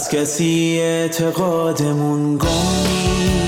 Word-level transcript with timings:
از 0.00 0.08
کسی 0.08 0.78
اعتقادمون 0.80 2.38
گم 2.38 3.39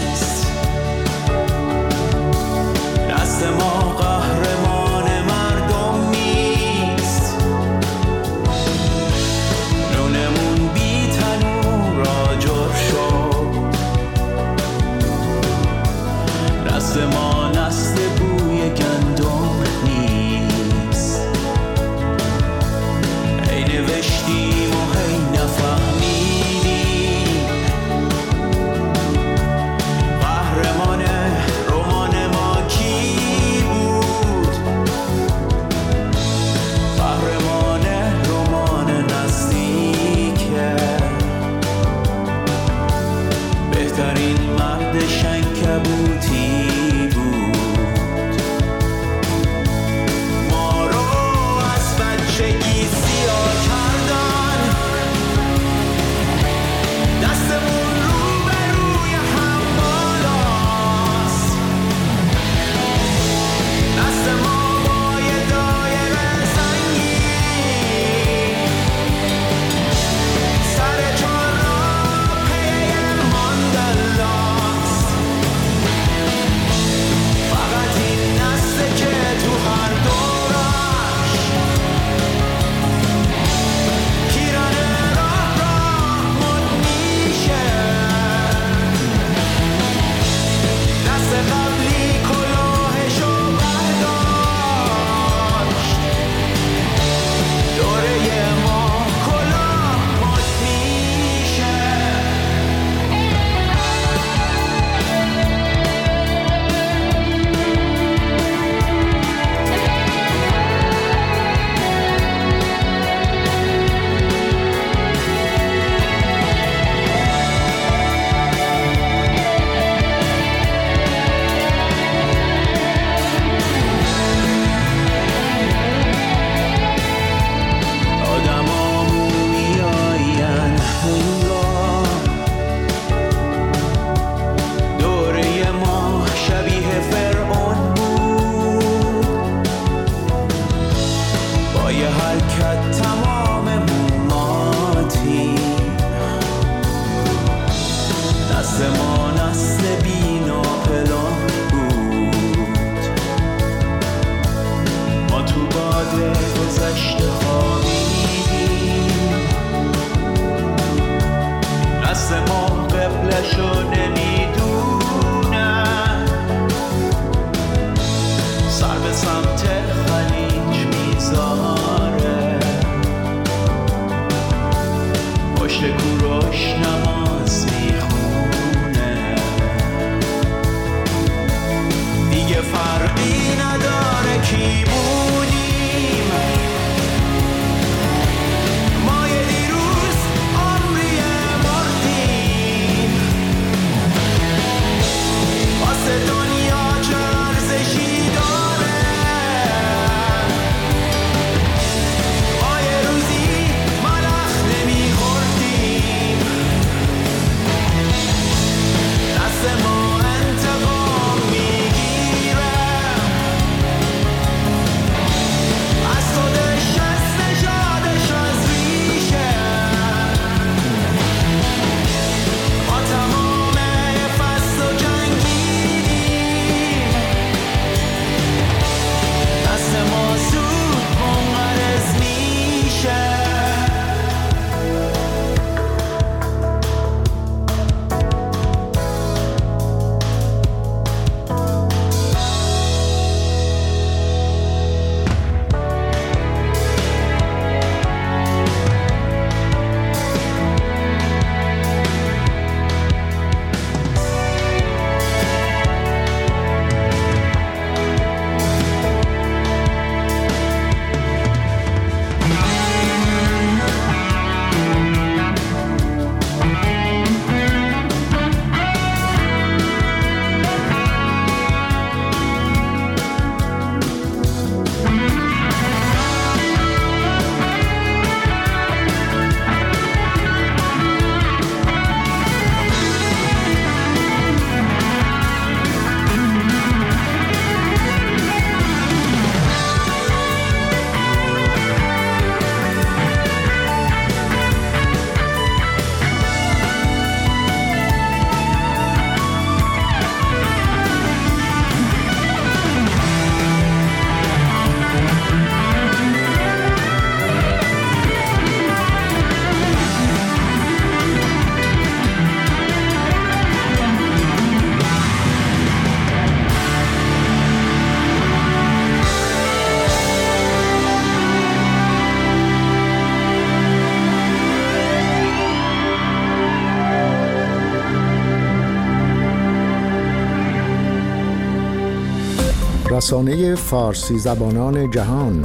رسانه 333.22 333.74
فارسی 333.74 334.38
زبانان 334.38 335.10
جهان 335.10 335.64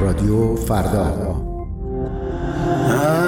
رادیو 0.00 0.56
فردا. 0.56 1.36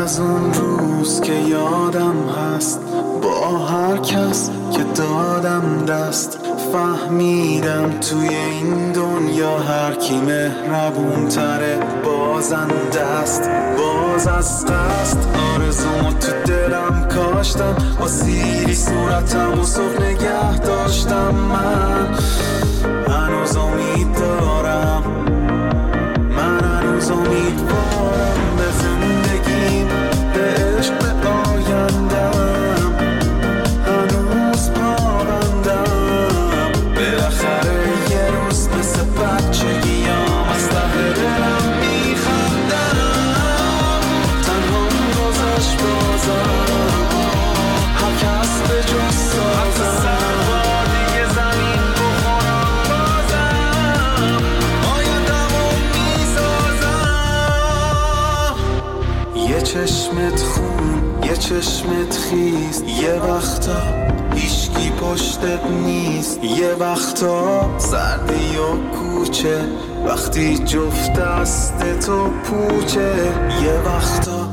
از 0.03 0.21
اون 0.21 0.53
روز 0.55 1.21
که 1.21 1.33
یادم 1.33 2.15
هست 2.29 2.81
با 3.23 3.59
هر 3.59 3.97
کس 3.97 4.51
که 4.73 4.85
دادم 4.95 5.85
دست 5.89 6.39
فهمیدم 6.73 7.91
توی 8.01 8.29
این 8.29 8.93
دنیا 8.93 9.59
هر 9.59 9.95
کی 9.95 10.21
مهربون 10.21 11.29
تره 11.29 11.79
بازنده 12.05 13.01
است 13.01 13.43
باز 13.79 14.27
از 14.27 14.67
قصد 14.67 15.19
آرزومو 15.55 16.13
تو 16.13 16.33
دلم 16.47 17.09
کاشتم 17.09 17.77
با 18.01 18.09
سیری 18.09 18.75
صورتم 18.75 19.61
و 19.61 19.65
صبح 19.65 20.03
نگه 20.03 20.59
داشتم 20.59 21.35
من. 21.35 22.62
هنوز 22.85 23.57
امید 23.57 24.13
دارم. 24.15 25.12
خیز 62.33 62.83
یه 62.83 63.15
وقتا 63.15 63.83
هیشکی 64.35 64.91
پشتت 64.91 65.67
نیست. 65.85 66.45
یه 66.45 66.75
وقتا 66.81 67.79
سردی 67.79 68.57
و 68.57 68.97
کوچه. 68.97 69.61
وقتی 70.07 70.59
جفت 70.59 71.13
دست 71.13 72.01
تو 72.07 72.29
پوچه. 72.29 73.15
یه 73.65 73.73
وقتا 73.87 74.49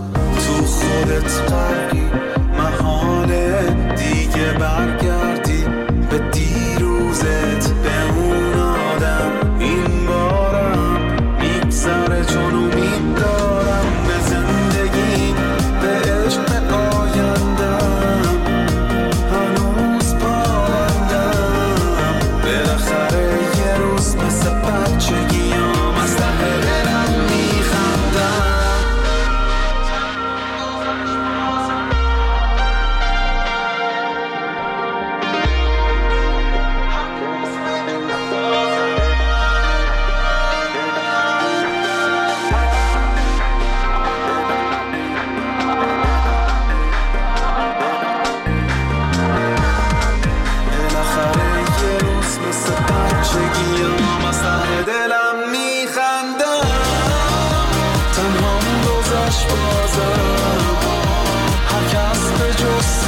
تو 0.46 0.66
خودت 0.66 1.52
غرقی 1.52 2.04
محاله 2.58 3.62
دیگه 3.96 4.54
برگردی 4.60 5.19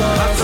sun. 0.02 0.41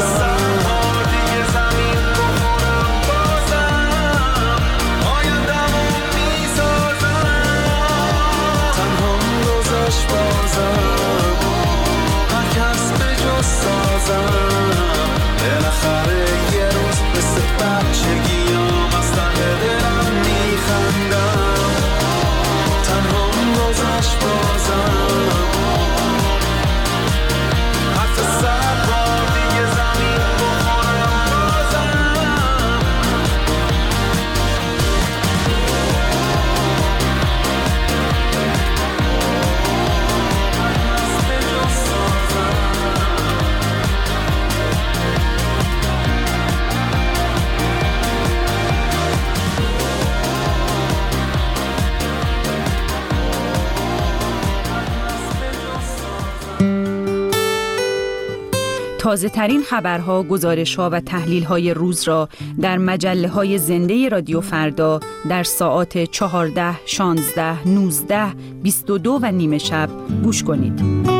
تازه 58.99 59.29
ترین 59.29 59.61
خبرها، 59.63 60.23
گزارش 60.23 60.75
ها 60.75 60.89
و 60.89 60.99
تحلیل 60.99 61.43
های 61.43 61.73
روز 61.73 62.03
را 62.03 62.29
در 62.61 62.77
مجله 62.77 63.27
های 63.27 63.57
زنده 63.57 64.09
رادیو 64.09 64.41
فردا 64.41 64.99
در 65.29 65.43
ساعات 65.43 65.97
14, 65.97 66.79
16, 66.85 67.67
19, 67.67 68.33
22 68.63 69.19
و 69.21 69.31
نیمه 69.31 69.57
شب 69.57 69.89
گوش 70.23 70.43
کنید. 70.43 71.16